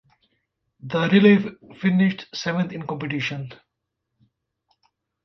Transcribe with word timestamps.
The 0.81 1.09
relay 1.11 1.75
finished 1.79 2.35
seventh 2.35 2.71
in 2.73 2.79
the 2.81 2.87
competition. 2.87 3.51